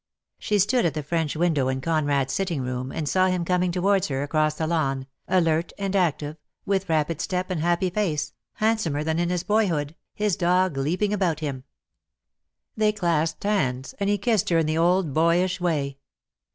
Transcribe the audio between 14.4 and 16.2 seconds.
her in the old boyish way.